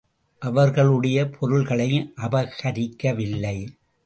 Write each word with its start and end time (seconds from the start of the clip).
அவர்களுடைய 0.39 1.29
பொருள்களையும் 1.29 2.13
அபகரிக்கவில்லை. 2.17 3.57